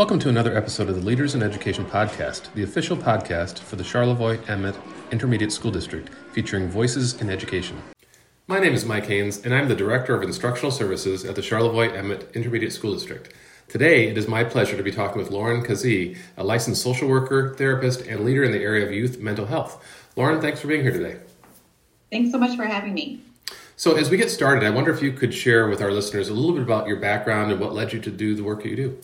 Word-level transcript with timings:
Welcome 0.00 0.18
to 0.20 0.30
another 0.30 0.56
episode 0.56 0.88
of 0.88 0.94
the 0.94 1.02
Leaders 1.02 1.34
in 1.34 1.42
Education 1.42 1.84
podcast, 1.84 2.50
the 2.54 2.62
official 2.62 2.96
podcast 2.96 3.58
for 3.58 3.76
the 3.76 3.84
Charlevoix 3.84 4.40
Emmet 4.48 4.74
Intermediate 5.12 5.52
School 5.52 5.70
District, 5.70 6.08
featuring 6.32 6.70
voices 6.70 7.20
in 7.20 7.28
education. 7.28 7.76
My 8.46 8.60
name 8.60 8.72
is 8.72 8.86
Mike 8.86 9.04
Haynes, 9.08 9.44
and 9.44 9.54
I'm 9.54 9.68
the 9.68 9.74
Director 9.74 10.14
of 10.14 10.22
Instructional 10.22 10.70
Services 10.70 11.26
at 11.26 11.34
the 11.34 11.42
Charlevoix 11.42 11.92
Emmet 11.92 12.30
Intermediate 12.32 12.72
School 12.72 12.94
District. 12.94 13.30
Today, 13.68 14.08
it 14.08 14.16
is 14.16 14.26
my 14.26 14.42
pleasure 14.42 14.74
to 14.74 14.82
be 14.82 14.90
talking 14.90 15.18
with 15.20 15.30
Lauren 15.30 15.62
Kazee, 15.62 16.16
a 16.38 16.44
licensed 16.44 16.82
social 16.82 17.06
worker, 17.06 17.54
therapist, 17.56 18.00
and 18.06 18.24
leader 18.24 18.42
in 18.42 18.52
the 18.52 18.62
area 18.62 18.86
of 18.86 18.92
youth 18.92 19.18
mental 19.18 19.44
health. 19.44 19.84
Lauren, 20.16 20.40
thanks 20.40 20.62
for 20.62 20.68
being 20.68 20.80
here 20.80 20.92
today. 20.92 21.18
Thanks 22.10 22.32
so 22.32 22.38
much 22.38 22.56
for 22.56 22.64
having 22.64 22.94
me. 22.94 23.20
So, 23.76 23.96
as 23.96 24.08
we 24.08 24.16
get 24.16 24.30
started, 24.30 24.64
I 24.64 24.70
wonder 24.70 24.94
if 24.94 25.02
you 25.02 25.12
could 25.12 25.34
share 25.34 25.68
with 25.68 25.82
our 25.82 25.92
listeners 25.92 26.30
a 26.30 26.32
little 26.32 26.54
bit 26.54 26.62
about 26.62 26.88
your 26.88 26.96
background 26.96 27.52
and 27.52 27.60
what 27.60 27.74
led 27.74 27.92
you 27.92 28.00
to 28.00 28.10
do 28.10 28.34
the 28.34 28.42
work 28.42 28.62
that 28.62 28.70
you 28.70 28.76
do. 28.76 28.98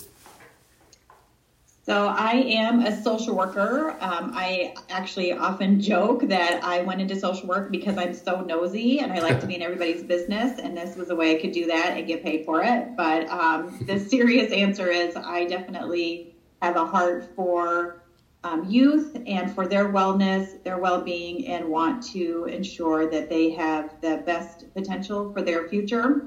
So 1.87 2.09
I 2.09 2.33
am 2.33 2.81
a 2.81 3.01
social 3.01 3.37
worker. 3.37 3.97
Um, 4.01 4.33
I 4.35 4.75
actually 4.89 5.33
often 5.33 5.81
joke 5.81 6.23
that 6.29 6.65
I 6.65 6.83
went 6.83 7.01
into 7.01 7.15
social 7.15 7.47
work 7.47 7.71
because 7.71 7.97
I'm 7.97 8.13
so 8.13 8.41
nosy 8.41 8.99
and 8.99 9.13
I 9.13 9.21
like 9.21 9.41
to 9.41 9.47
be 9.47 9.55
in 9.55 9.63
everybody's 9.69 10.03
business, 10.03 10.59
and 10.59 10.77
this 10.77 10.97
was 10.97 11.11
a 11.11 11.15
way 11.15 11.37
I 11.37 11.41
could 11.41 11.53
do 11.53 11.69
that 11.69 11.97
and 11.97 12.05
get 12.05 12.25
paid 12.25 12.45
for 12.45 12.65
it. 12.65 12.97
But 12.97 13.31
um, 13.31 13.79
the 13.87 14.01
serious 14.11 14.51
answer 14.51 14.91
is 14.91 15.15
I 15.15 15.45
definitely 15.45 16.35
have 16.61 16.75
a 16.75 16.85
heart 16.85 17.25
for 17.37 18.03
um, 18.43 18.65
youth 18.65 19.17
and 19.25 19.55
for 19.55 19.69
their 19.69 19.93
wellness, 19.93 20.61
their 20.65 20.79
well-being, 20.79 21.47
and 21.47 21.69
want 21.69 22.03
to 22.09 22.47
ensure 22.47 23.09
that 23.11 23.29
they 23.29 23.51
have 23.51 23.93
the 24.01 24.25
best 24.27 24.65
potential 24.75 25.33
for 25.33 25.41
their 25.41 25.69
future. 25.69 26.27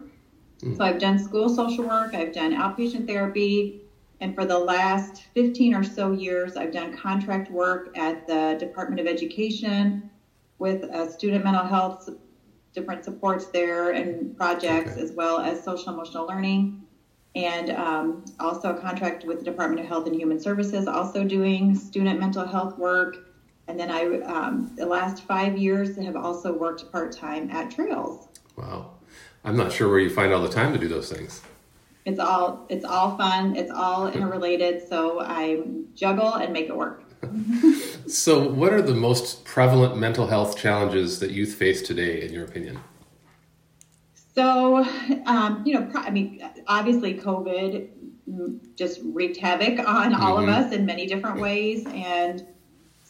Mm. 0.62 0.78
So 0.78 0.86
I've 0.86 1.00
done 1.00 1.20
school 1.20 1.50
social 1.50 1.84
work, 1.84 2.14
I've 2.14 2.34
done 2.34 2.54
outpatient 2.54 3.08
therapy. 3.08 3.82
And 4.22 4.36
for 4.36 4.46
the 4.46 4.58
last 4.58 5.24
15 5.34 5.74
or 5.74 5.84
so 5.84 6.12
years, 6.12 6.58
I've 6.58 6.74
done 6.74 6.96
contract 6.96 7.50
work 7.50 7.98
at 7.98 8.28
the 8.28 8.58
Department 8.60 9.00
of 9.00 9.08
Education 9.08 10.10
with 10.58 10.84
uh, 10.84 11.10
student 11.10 11.44
mental 11.46 11.66
health, 11.66 12.10
different 12.74 13.06
supports 13.06 13.46
there 13.48 13.92
and 13.92 14.36
projects, 14.36 14.92
okay. 14.92 15.02
as 15.02 15.14
well 15.14 15.40
as 15.40 15.64
social 15.64 15.94
emotional 15.94 16.28
learning. 16.28 16.84
And 17.36 17.70
um, 17.70 18.26
also 18.40 18.76
a 18.76 18.80
contract 18.80 19.24
with 19.24 19.40
the 19.40 19.46
Department 19.46 19.80
of 19.82 19.88
Health 19.88 20.08
and 20.08 20.16
Human 20.16 20.40
Services, 20.40 20.88
also 20.88 21.24
doing 21.24 21.76
student 21.76 22.20
mental 22.20 22.46
health 22.46 22.78
work. 22.78 23.30
And 23.68 23.80
then 23.80 23.90
I, 23.90 24.20
um, 24.22 24.74
the 24.76 24.86
last 24.86 25.24
five 25.24 25.58
years, 25.58 25.96
have 25.96 26.16
also 26.16 26.52
worked 26.52 26.92
part 26.92 27.12
time 27.12 27.50
at 27.52 27.72
Trails. 27.72 28.28
Wow. 28.58 28.96
I'm 29.46 29.56
not 29.56 29.72
sure 29.72 29.88
where 29.88 30.00
you 30.00 30.10
find 30.10 30.34
all 30.34 30.42
the 30.42 30.50
time 30.50 30.74
to 30.74 30.80
do 30.80 30.90
those 30.90 31.10
things 31.10 31.42
it's 32.10 32.20
all 32.20 32.66
it's 32.70 32.86
all 32.86 33.16
fun. 33.18 33.56
It's 33.56 33.72
all 33.72 34.08
interrelated. 34.08 34.88
So 34.88 35.22
i 35.22 35.64
juggle 35.96 36.34
and 36.36 36.52
make 36.52 36.68
it 36.68 36.76
work. 36.76 37.04
So 38.08 38.50
what 38.50 38.74
are 38.74 38.82
the 38.82 38.96
most 38.96 39.46
prevalent 39.46 39.96
mental 39.96 40.26
health 40.26 40.58
challenges 40.58 41.20
that 41.20 41.30
youth 41.30 41.54
face 41.54 41.84
today 41.84 42.24
in 42.26 42.34
your 42.34 42.44
opinion? 42.44 42.80
So 44.34 44.84
um, 45.28 45.62
you 45.64 45.76
know 45.76 45.92
i 45.94 46.10
mean 46.10 46.44
obviously 46.66 47.14
covid 47.14 47.90
just 48.76 49.02
wreaked 49.04 49.38
havoc 49.38 49.78
on 49.88 50.16
all 50.16 50.38
mm-hmm. 50.38 50.50
of 50.50 50.56
us 50.56 50.74
in 50.74 50.88
many 50.88 51.06
different 51.06 51.40
ways. 51.40 51.86
And 51.86 52.48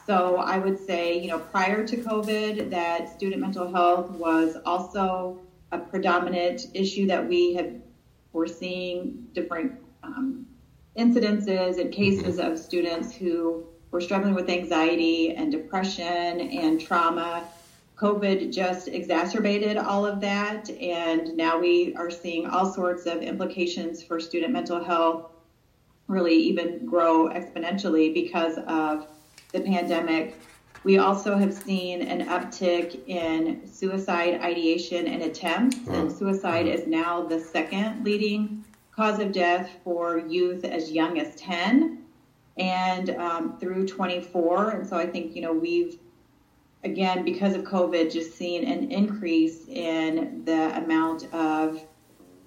so 0.05 0.38
i 0.38 0.58
would 0.58 0.80
say 0.86 1.17
you 1.17 1.30
know 1.30 1.39
prior 1.39 1.88
to 1.88 1.95
covid 1.95 2.70
that 2.72 3.09
student 3.16 3.42
mental 3.42 3.72
health 3.72 4.09
was 4.11 4.58
also 4.66 5.39
a 5.72 5.77
predominant 5.77 6.67
issue 6.73 7.05
that 7.08 7.27
we 7.27 7.53
have 7.53 7.72
we're 8.33 8.47
seeing 8.47 9.27
different 9.33 9.73
um, 10.03 10.45
incidences 10.98 11.80
and 11.80 11.92
cases 11.92 12.37
mm-hmm. 12.37 12.52
of 12.52 12.59
students 12.59 13.14
who 13.14 13.65
were 13.92 14.02
struggling 14.02 14.36
with 14.36 14.49
anxiety 14.49 15.36
and 15.36 15.52
depression 15.52 16.05
and 16.39 16.80
trauma. 16.80 17.48
COVID 17.98 18.53
just 18.53 18.87
exacerbated 18.87 19.76
all 19.77 20.05
of 20.05 20.21
that, 20.21 20.70
and 20.70 21.36
now 21.36 21.59
we 21.59 21.93
are 21.95 22.09
seeing 22.09 22.48
all 22.48 22.71
sorts 22.71 23.05
of 23.05 23.21
implications 23.21 24.02
for 24.02 24.20
student 24.20 24.53
mental 24.53 24.82
health 24.82 25.32
really 26.08 26.36
even 26.36 26.86
grow 26.86 27.30
exponentially 27.30 28.14
because 28.14 28.58
of 28.67 29.08
the 29.52 29.61
pandemic. 29.61 30.36
We 30.83 30.97
also 30.97 31.37
have 31.37 31.53
seen 31.53 32.01
an 32.01 32.27
uptick 32.27 33.07
in 33.07 33.67
suicide 33.67 34.39
ideation 34.41 35.07
and 35.07 35.23
attempts, 35.23 35.87
and 35.89 36.11
suicide 36.11 36.67
is 36.67 36.87
now 36.87 37.23
the 37.23 37.39
second 37.39 38.05
leading 38.05 38.63
cause 38.95 39.19
of 39.19 39.31
death 39.31 39.69
for 39.83 40.19
youth 40.19 40.63
as 40.63 40.91
young 40.91 41.19
as 41.19 41.35
10 41.35 42.03
and 42.57 43.09
um, 43.11 43.57
through 43.59 43.87
24. 43.87 44.71
And 44.71 44.87
so 44.87 44.97
I 44.97 45.05
think, 45.05 45.35
you 45.35 45.41
know, 45.41 45.53
we've, 45.53 45.99
again, 46.83 47.23
because 47.23 47.55
of 47.55 47.63
COVID, 47.63 48.11
just 48.11 48.37
seen 48.37 48.65
an 48.65 48.91
increase 48.91 49.67
in 49.67 50.43
the 50.45 50.77
amount 50.77 51.33
of 51.33 51.81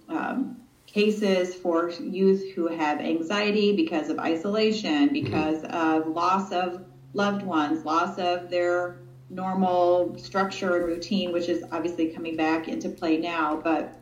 um, 0.09 0.59
cases 0.87 1.54
for 1.54 1.91
youth 1.91 2.53
who 2.54 2.69
have 2.69 3.00
anxiety 3.00 3.75
because 3.75 4.10
of 4.10 4.19
isolation, 4.19 5.09
because 5.12 5.62
mm-hmm. 5.62 5.75
of 5.75 6.06
loss 6.06 6.53
of 6.53 6.84
loved 7.15 7.43
ones, 7.43 7.84
loss 7.84 8.19
of 8.19 8.50
their 8.50 8.99
normal 9.31 10.17
structure 10.19 10.77
and 10.77 10.87
routine, 10.87 11.33
which 11.33 11.49
is 11.49 11.65
obviously 11.73 12.09
coming 12.09 12.37
back 12.37 12.69
into 12.69 12.89
play 12.89 13.17
now. 13.17 13.56
But 13.56 13.99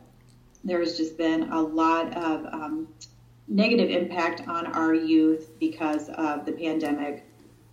there's 0.63 0.97
just 0.97 1.17
been 1.17 1.51
a 1.51 1.61
lot 1.61 2.15
of 2.15 2.45
um, 2.45 2.87
negative 3.47 3.89
impact 3.89 4.47
on 4.47 4.67
our 4.67 4.93
youth 4.93 5.59
because 5.59 6.09
of 6.09 6.45
the 6.45 6.51
pandemic, 6.51 7.25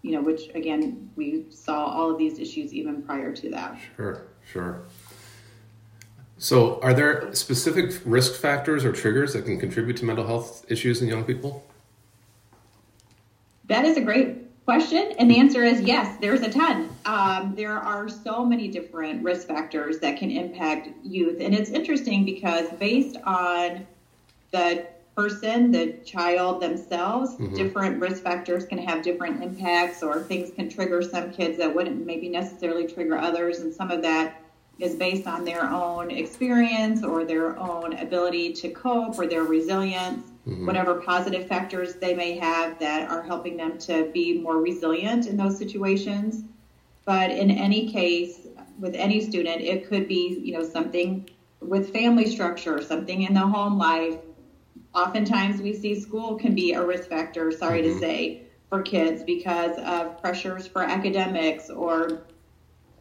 you 0.02 0.12
know, 0.12 0.20
which 0.20 0.48
again, 0.54 1.10
we 1.16 1.46
saw 1.50 1.86
all 1.86 2.10
of 2.10 2.18
these 2.18 2.38
issues 2.38 2.72
even 2.72 3.02
prior 3.02 3.32
to 3.34 3.50
that. 3.50 3.78
Sure, 3.96 4.22
sure. 4.50 4.82
So, 6.40 6.80
are 6.82 6.94
there 6.94 7.34
specific 7.34 8.00
risk 8.04 8.40
factors 8.40 8.84
or 8.84 8.92
triggers 8.92 9.32
that 9.32 9.44
can 9.44 9.58
contribute 9.58 9.96
to 9.96 10.04
mental 10.04 10.24
health 10.24 10.64
issues 10.68 11.02
in 11.02 11.08
young 11.08 11.24
people? 11.24 11.66
That 13.64 13.84
is 13.84 13.96
a 13.96 14.00
great 14.00 14.47
question? 14.68 15.14
And 15.18 15.30
the 15.30 15.38
answer 15.38 15.64
is 15.64 15.80
yes, 15.80 16.18
there's 16.20 16.42
a 16.42 16.50
ton. 16.50 16.90
Um, 17.06 17.54
there 17.56 17.78
are 17.78 18.06
so 18.06 18.44
many 18.44 18.68
different 18.68 19.24
risk 19.24 19.48
factors 19.48 19.98
that 20.00 20.18
can 20.18 20.30
impact 20.30 20.90
youth. 21.02 21.40
And 21.40 21.54
it's 21.54 21.70
interesting 21.70 22.26
because 22.26 22.68
based 22.72 23.16
on 23.24 23.86
the 24.50 24.86
person, 25.16 25.72
the 25.72 25.94
child 26.04 26.60
themselves, 26.60 27.30
mm-hmm. 27.36 27.56
different 27.56 27.98
risk 27.98 28.22
factors 28.22 28.66
can 28.66 28.76
have 28.76 29.02
different 29.02 29.42
impacts, 29.42 30.02
or 30.02 30.22
things 30.24 30.50
can 30.50 30.68
trigger 30.68 31.00
some 31.00 31.32
kids 31.32 31.56
that 31.56 31.74
wouldn't 31.74 32.04
maybe 32.04 32.28
necessarily 32.28 32.86
trigger 32.86 33.16
others. 33.16 33.60
And 33.60 33.72
some 33.72 33.90
of 33.90 34.02
that 34.02 34.42
is 34.78 34.96
based 34.96 35.26
on 35.26 35.46
their 35.46 35.64
own 35.64 36.10
experience 36.10 37.02
or 37.02 37.24
their 37.24 37.58
own 37.58 37.94
ability 37.94 38.52
to 38.52 38.68
cope 38.68 39.18
or 39.18 39.26
their 39.26 39.44
resilience 39.44 40.28
mm-hmm. 40.48 40.66
whatever 40.66 41.00
positive 41.00 41.46
factors 41.46 41.94
they 41.94 42.14
may 42.14 42.38
have 42.38 42.78
that 42.78 43.10
are 43.10 43.22
helping 43.22 43.56
them 43.56 43.78
to 43.78 44.10
be 44.12 44.40
more 44.40 44.58
resilient 44.58 45.26
in 45.26 45.36
those 45.36 45.58
situations. 45.58 46.44
But 47.04 47.30
in 47.30 47.50
any 47.50 47.90
case, 47.90 48.46
with 48.78 48.94
any 48.94 49.20
student, 49.20 49.62
it 49.62 49.88
could 49.88 50.08
be, 50.08 50.40
you 50.42 50.52
know, 50.52 50.64
something 50.64 51.28
with 51.60 51.92
family 51.92 52.26
structure, 52.30 52.82
something 52.82 53.22
in 53.22 53.34
the 53.34 53.40
home 53.40 53.78
life. 53.78 54.16
Oftentimes 54.94 55.60
we 55.60 55.74
see 55.74 55.98
school 55.98 56.36
can 56.36 56.54
be 56.54 56.72
a 56.72 56.84
risk 56.84 57.08
factor, 57.08 57.50
sorry 57.50 57.82
mm-hmm. 57.82 57.94
to 57.94 57.98
say, 57.98 58.42
for 58.68 58.82
kids 58.82 59.22
because 59.22 59.78
of 59.78 60.20
pressures 60.20 60.66
for 60.66 60.82
academics 60.82 61.70
or 61.70 62.22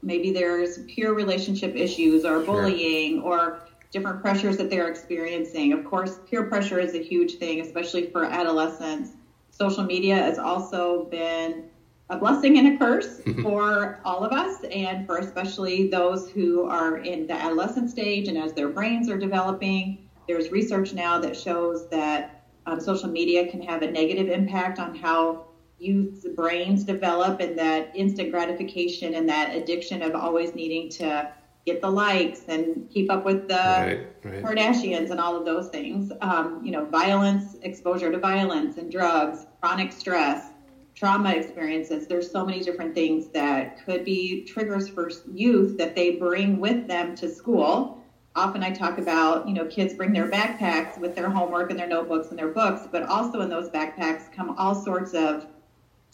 maybe 0.01 0.31
there's 0.31 0.79
peer 0.83 1.13
relationship 1.13 1.75
issues 1.75 2.23
or 2.23 2.43
sure. 2.43 2.45
bullying 2.45 3.21
or 3.21 3.59
different 3.91 4.21
pressures 4.21 4.57
that 4.57 4.69
they're 4.69 4.87
experiencing. 4.87 5.73
Of 5.73 5.83
course, 5.83 6.19
peer 6.29 6.43
pressure 6.43 6.79
is 6.79 6.93
a 6.93 7.01
huge 7.01 7.37
thing, 7.37 7.61
especially 7.61 8.09
for 8.11 8.25
adolescents. 8.25 9.11
Social 9.51 9.83
media 9.83 10.15
has 10.15 10.37
also 10.37 11.07
been 11.09 11.63
a 12.09 12.17
blessing 12.17 12.57
and 12.57 12.75
a 12.75 12.77
curse 12.77 13.21
for 13.41 13.99
all 14.03 14.23
of 14.23 14.31
us, 14.31 14.63
and 14.71 15.05
for 15.05 15.17
especially 15.17 15.89
those 15.89 16.29
who 16.29 16.63
are 16.63 16.97
in 16.97 17.27
the 17.27 17.33
adolescent 17.33 17.89
stage 17.89 18.27
and 18.27 18.37
as 18.37 18.53
their 18.53 18.69
brains 18.69 19.09
are 19.09 19.17
developing. 19.17 19.97
There's 20.27 20.51
research 20.51 20.93
now 20.93 21.19
that 21.19 21.35
shows 21.35 21.87
that 21.89 22.43
um, 22.65 22.81
social 22.81 23.09
media 23.09 23.49
can 23.49 23.61
have 23.61 23.81
a 23.81 23.89
negative 23.89 24.27
impact 24.27 24.77
on 24.79 24.93
how 24.93 25.45
youth's 25.79 26.25
brains 26.35 26.83
develop, 26.83 27.39
and 27.39 27.57
that 27.57 27.91
instant 27.93 28.31
gratification 28.31 29.13
and 29.13 29.29
that 29.29 29.55
addiction 29.55 30.01
of 30.01 30.15
always 30.15 30.53
needing 30.53 30.89
to 30.89 31.29
get 31.67 31.81
the 31.81 31.89
likes 31.89 32.45
and 32.47 32.89
keep 32.89 33.11
up 33.11 33.25
with 33.25 33.47
the 33.49 33.53
right, 33.53 34.07
right. 34.23 34.41
Kardashians 34.41 35.11
and 35.11 35.19
all 35.19 35.35
of 35.35 35.43
those 35.43 35.67
things. 35.67 36.13
Um, 36.21 36.61
you 36.63 36.71
know, 36.71 36.85
violence, 36.85 37.57
exposure 37.61 38.09
to 38.09 38.17
violence 38.17 38.77
and 38.77 38.89
drugs, 38.89 39.45
chronic 39.59 39.91
stress, 39.91 40.51
trauma 40.95 41.31
experiences. 41.33 42.07
There's 42.07 42.31
so 42.31 42.45
many 42.45 42.61
different 42.61 42.95
things 42.95 43.27
that 43.33 43.83
could 43.85 44.05
be 44.05 44.45
triggers 44.45 44.87
for 44.87 45.11
youth 45.31 45.77
that 45.77 45.93
they 45.93 46.11
bring 46.11 46.59
with 46.59 46.87
them 46.87 47.15
to 47.17 47.27
school. 47.29 48.01
often 48.33 48.63
I 48.63 48.71
talk 48.71 48.97
about, 48.97 49.45
you 49.45 49.53
know, 49.53 49.65
kids 49.65 49.93
bring 49.93 50.13
their 50.13 50.29
backpacks 50.29 50.97
with 50.97 51.15
their 51.15 51.29
homework 51.29 51.69
and 51.69 51.77
their 51.77 51.87
notebooks 51.87 52.29
and 52.29 52.39
their 52.39 52.53
books, 52.61 52.87
but 52.89 53.03
also 53.03 53.41
in 53.41 53.49
those 53.49 53.69
backpacks 53.69 54.31
come 54.31 54.51
all 54.57 54.73
sorts 54.73 55.13
of 55.13 55.45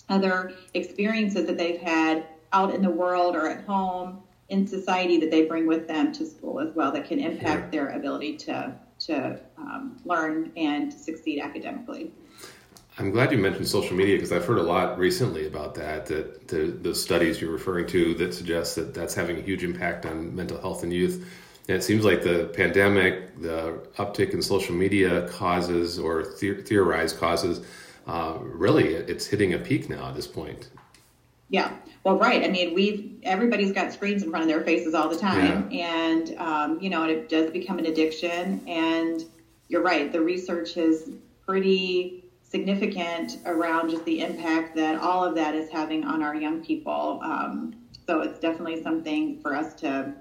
other 0.10 0.54
experiences 0.74 1.46
that 1.46 1.58
they've 1.60 1.80
had 1.80 2.26
out 2.52 2.74
in 2.74 2.82
the 2.82 2.90
world 2.90 3.36
or 3.36 3.48
at 3.48 3.64
home 3.66 4.24
in 4.54 4.68
society 4.68 5.18
that 5.18 5.32
they 5.32 5.46
bring 5.46 5.66
with 5.66 5.88
them 5.88 6.12
to 6.14 6.26
school 6.28 6.60
as 6.60 6.74
well 6.76 6.92
that 6.92 7.06
can 7.08 7.20
impact 7.20 7.72
their 7.72 7.90
ability 7.90 8.38
to 8.38 8.74
to 9.00 9.40
um, 9.58 10.00
learn 10.06 10.52
and 10.56 10.94
succeed 10.94 11.42
academically. 11.42 12.12
I'm 13.00 13.10
glad 13.10 13.32
you 13.32 13.40
mentioned 13.40 13.68
social 13.68 13.98
media 13.98 14.16
because 14.16 14.32
I've 14.32 14.46
heard 14.46 14.60
a 14.60 14.64
lot 14.64 15.00
recently 15.00 15.48
about 15.48 15.74
that. 15.76 16.06
That 16.06 16.48
the, 16.48 16.78
the 16.88 16.94
studies 16.94 17.42
you're 17.42 17.52
referring 17.52 17.88
to 17.88 18.14
that 18.16 18.34
suggest 18.36 18.76
that 18.76 18.94
that's 18.94 19.16
having 19.16 19.38
a 19.38 19.42
huge 19.42 19.64
impact 19.64 20.06
on 20.06 20.34
mental 20.34 20.62
health 20.62 20.84
in 20.84 20.92
youth. 20.92 21.28
And 21.68 21.76
it 21.76 21.84
seems 21.84 22.06
like 22.06 22.22
the 22.22 22.52
pandemic, 22.54 23.42
the 23.42 23.82
uptick 23.98 24.34
in 24.34 24.42
social 24.44 24.76
media 24.76 25.28
causes 25.28 25.98
or 25.98 26.24
the- 26.40 26.62
theorized 26.62 27.18
causes, 27.18 27.66
uh, 28.06 28.38
really 28.40 28.94
it's 28.94 29.26
hitting 29.26 29.54
a 29.54 29.60
peak 29.60 29.90
now 29.90 30.10
at 30.10 30.16
this 30.16 30.28
point. 30.28 30.70
Yeah, 31.50 31.76
well, 32.04 32.18
right. 32.18 32.44
I 32.44 32.48
mean, 32.50 32.74
we've 32.74 33.20
everybody's 33.24 33.72
got 33.72 33.94
screens 33.94 34.24
in 34.24 34.30
front 34.30 34.44
of 34.44 34.50
their 34.50 34.62
faces 34.62 34.94
all 34.94 35.08
the 35.08 35.18
time, 35.18 35.70
yeah. 35.72 35.88
and 35.88 36.36
um, 36.38 36.80
you 36.82 36.90
know, 36.90 37.04
it 37.04 37.30
does 37.30 37.52
become 37.52 37.80
an 37.80 37.86
addiction. 37.86 38.62
And 38.68 39.24
you're 39.68 39.84
right. 39.84 40.12
The 40.12 40.22
research 40.22 40.78
is 40.78 41.12
pretty 41.46 42.26
significant 42.42 43.40
around 43.46 43.90
just 43.90 44.06
the 44.06 44.22
impact 44.22 44.76
that 44.76 45.00
all 45.00 45.24
of 45.24 45.34
that 45.36 45.56
is 45.56 45.70
having 45.70 46.04
on 46.04 46.22
our 46.22 46.36
young 46.36 46.64
people. 46.64 47.20
Um, 47.24 47.76
so 48.06 48.22
it's 48.22 48.40
definitely 48.40 48.84
something 48.84 49.40
for 49.40 49.56
us 49.56 49.74
to 49.76 50.14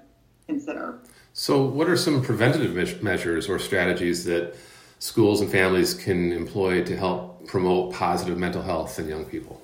consider. 0.47 0.99
So, 1.33 1.63
what 1.63 1.89
are 1.89 1.97
some 1.97 2.21
preventative 2.21 3.03
measures 3.03 3.49
or 3.49 3.59
strategies 3.59 4.23
that 4.25 4.55
schools 4.99 5.41
and 5.41 5.51
families 5.51 5.93
can 5.93 6.31
employ 6.31 6.83
to 6.83 6.95
help 6.95 7.45
promote 7.47 7.93
positive 7.93 8.37
mental 8.37 8.61
health 8.61 8.99
in 8.99 9.07
young 9.07 9.25
people? 9.25 9.62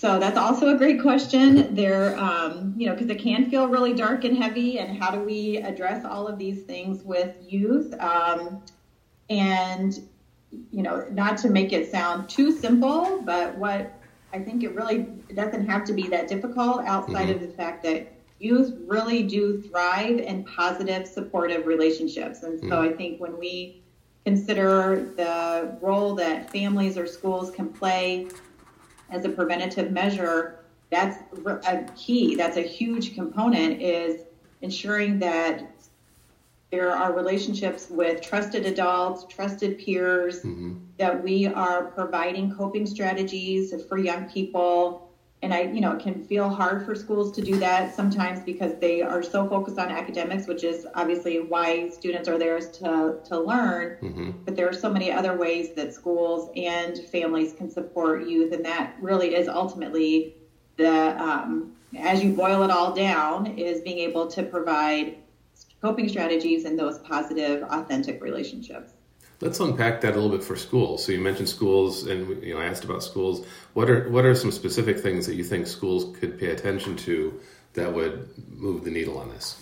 So 0.00 0.18
that's 0.18 0.38
also 0.38 0.74
a 0.74 0.78
great 0.78 1.02
question. 1.02 1.74
There, 1.74 2.18
um, 2.18 2.72
you 2.74 2.86
know, 2.86 2.94
because 2.94 3.10
it 3.10 3.18
can 3.18 3.50
feel 3.50 3.68
really 3.68 3.92
dark 3.92 4.24
and 4.24 4.34
heavy. 4.34 4.78
And 4.78 4.96
how 4.96 5.10
do 5.10 5.20
we 5.20 5.58
address 5.58 6.06
all 6.06 6.26
of 6.26 6.38
these 6.38 6.62
things 6.62 7.02
with 7.02 7.36
youth? 7.46 7.92
Um, 8.00 8.62
and 9.28 10.00
you 10.72 10.82
know, 10.82 11.04
not 11.10 11.36
to 11.38 11.50
make 11.50 11.74
it 11.74 11.90
sound 11.90 12.30
too 12.30 12.50
simple, 12.50 13.20
but 13.26 13.54
what 13.58 13.92
I 14.32 14.38
think 14.38 14.64
it 14.64 14.74
really 14.74 15.06
it 15.28 15.36
doesn't 15.36 15.68
have 15.68 15.84
to 15.84 15.92
be 15.92 16.08
that 16.08 16.28
difficult 16.28 16.80
outside 16.86 17.26
mm-hmm. 17.26 17.32
of 17.32 17.40
the 17.42 17.48
fact 17.48 17.82
that 17.82 18.10
youth 18.38 18.72
really 18.86 19.22
do 19.22 19.60
thrive 19.60 20.18
in 20.18 20.44
positive, 20.44 21.06
supportive 21.08 21.66
relationships. 21.66 22.42
And 22.42 22.58
so 22.58 22.68
mm-hmm. 22.68 22.94
I 22.94 22.96
think 22.96 23.20
when 23.20 23.38
we 23.38 23.82
consider 24.24 25.12
the 25.18 25.76
role 25.82 26.14
that 26.14 26.50
families 26.50 26.96
or 26.96 27.06
schools 27.06 27.50
can 27.50 27.68
play 27.68 28.28
as 29.10 29.24
a 29.24 29.28
preventative 29.28 29.90
measure, 29.90 30.60
that's 30.90 31.18
a 31.66 31.84
key. 31.96 32.34
That's 32.34 32.56
a 32.56 32.62
huge 32.62 33.14
component 33.14 33.80
is 33.80 34.22
ensuring 34.62 35.18
that 35.20 35.70
there 36.70 36.92
are 36.92 37.12
relationships 37.12 37.88
with 37.90 38.20
trusted 38.20 38.64
adults, 38.66 39.26
trusted 39.32 39.78
peers, 39.78 40.40
mm-hmm. 40.40 40.74
that 40.98 41.22
we 41.22 41.46
are 41.46 41.86
providing 41.86 42.54
coping 42.54 42.86
strategies 42.86 43.74
for 43.88 43.98
young 43.98 44.28
people. 44.30 45.09
And 45.42 45.54
I, 45.54 45.62
you 45.62 45.80
know, 45.80 45.92
it 45.92 46.02
can 46.02 46.22
feel 46.24 46.50
hard 46.50 46.84
for 46.84 46.94
schools 46.94 47.32
to 47.32 47.40
do 47.40 47.58
that 47.60 47.94
sometimes 47.94 48.40
because 48.40 48.78
they 48.78 49.00
are 49.00 49.22
so 49.22 49.48
focused 49.48 49.78
on 49.78 49.88
academics, 49.88 50.46
which 50.46 50.64
is 50.64 50.86
obviously 50.94 51.40
why 51.40 51.88
students 51.88 52.28
are 52.28 52.36
there 52.36 52.60
to, 52.60 53.18
to 53.24 53.40
learn. 53.40 53.96
Mm-hmm. 54.02 54.30
But 54.44 54.54
there 54.54 54.68
are 54.68 54.74
so 54.74 54.90
many 54.90 55.10
other 55.10 55.36
ways 55.38 55.74
that 55.76 55.94
schools 55.94 56.50
and 56.56 56.98
families 57.06 57.54
can 57.54 57.70
support 57.70 58.28
youth. 58.28 58.52
And 58.52 58.62
that 58.66 58.96
really 59.00 59.34
is 59.34 59.48
ultimately 59.48 60.36
the, 60.76 61.18
um, 61.22 61.72
as 61.96 62.22
you 62.22 62.34
boil 62.34 62.62
it 62.62 62.70
all 62.70 62.92
down, 62.92 63.46
is 63.58 63.80
being 63.80 63.98
able 63.98 64.26
to 64.26 64.42
provide 64.42 65.16
coping 65.80 66.08
strategies 66.08 66.66
and 66.66 66.78
those 66.78 66.98
positive, 66.98 67.62
authentic 67.62 68.22
relationships. 68.22 68.92
Let's 69.40 69.58
unpack 69.58 70.02
that 70.02 70.12
a 70.12 70.20
little 70.20 70.36
bit 70.36 70.44
for 70.44 70.56
schools. 70.56 71.04
So 71.04 71.12
you 71.12 71.20
mentioned 71.20 71.48
schools, 71.48 72.06
and 72.06 72.42
you 72.42 72.54
know 72.54 72.60
I 72.60 72.66
asked 72.66 72.84
about 72.84 73.02
schools. 73.02 73.46
What 73.72 73.88
are 73.88 74.08
what 74.10 74.24
are 74.24 74.34
some 74.34 74.52
specific 74.52 74.98
things 74.98 75.26
that 75.26 75.34
you 75.34 75.44
think 75.44 75.66
schools 75.66 76.16
could 76.18 76.38
pay 76.38 76.48
attention 76.48 76.96
to 76.96 77.40
that 77.72 77.92
would 77.92 78.28
move 78.50 78.84
the 78.84 78.90
needle 78.90 79.18
on 79.18 79.30
this? 79.30 79.56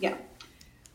Yeah, 0.00 0.16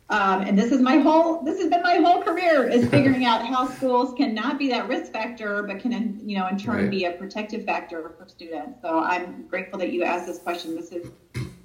um, 0.09 0.41
and 0.41 0.57
this 0.57 0.71
is 0.71 0.81
my 0.81 0.97
whole 0.97 1.41
this 1.41 1.59
has 1.59 1.69
been 1.69 1.81
my 1.81 1.95
whole 1.95 2.21
career 2.21 2.67
is 2.67 2.87
figuring 2.89 3.25
out 3.25 3.45
how 3.45 3.67
schools 3.67 4.13
can 4.15 4.35
not 4.35 4.59
be 4.59 4.69
that 4.69 4.87
risk 4.87 5.11
factor, 5.11 5.63
but 5.63 5.79
can 5.79 6.19
you 6.27 6.37
know 6.37 6.47
in 6.47 6.57
turn 6.57 6.75
right. 6.75 6.89
be 6.89 7.05
a 7.05 7.11
protective 7.11 7.65
factor 7.65 8.13
for 8.17 8.27
students. 8.27 8.81
So 8.81 8.99
I'm 8.99 9.47
grateful 9.47 9.79
that 9.79 9.91
you 9.91 10.03
asked 10.03 10.27
this 10.27 10.37
question. 10.37 10.75
This 10.75 10.91
is 10.91 11.09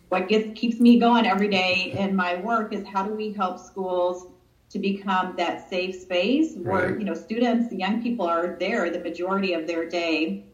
what 0.08 0.28
gets 0.28 0.58
keeps 0.58 0.81
me 0.81 0.99
going 0.99 1.26
every 1.26 1.49
day 1.49 1.94
in 1.99 2.16
my 2.16 2.37
work 2.37 2.73
is 2.73 2.87
how 2.87 3.02
do 3.02 3.14
we 3.14 3.32
help 3.32 3.58
schools 3.58 4.26
to 4.70 4.78
become 4.78 5.34
that 5.37 5.69
safe 5.69 5.94
space 5.94 6.55
where 6.56 6.90
right. 6.90 6.99
you 6.99 7.05
know 7.05 7.14
students 7.14 7.69
the 7.69 7.76
young 7.76 8.02
people 8.02 8.26
are 8.26 8.56
there 8.58 8.88
the 8.90 9.00
majority 9.00 9.52
of 9.52 9.67
their 9.67 9.88
day 9.88 10.44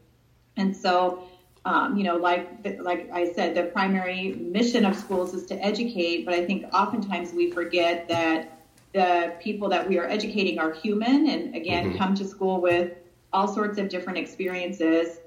and 0.56 0.74
so 0.74 1.22
um, 1.64 1.96
you 1.96 2.04
know 2.04 2.16
like 2.16 2.48
like 2.80 3.10
i 3.12 3.30
said 3.32 3.54
the 3.54 3.64
primary 3.64 4.32
mission 4.34 4.84
of 4.84 4.96
schools 4.96 5.34
is 5.34 5.46
to 5.46 5.54
educate 5.64 6.24
but 6.24 6.34
i 6.34 6.44
think 6.44 6.64
oftentimes 6.72 7.32
we 7.32 7.50
forget 7.50 8.08
that 8.08 8.52
the 8.94 9.34
people 9.40 9.68
that 9.68 9.86
we 9.86 9.98
are 9.98 10.06
educating 10.06 10.58
are 10.58 10.72
human 10.72 11.28
and 11.28 11.54
again 11.54 11.90
mm-hmm. 11.90 11.98
come 11.98 12.14
to 12.14 12.24
school 12.24 12.60
with 12.60 12.92
all 13.32 13.46
sorts 13.46 13.78
of 13.78 13.88
different 13.88 14.18
experiences 14.18 15.18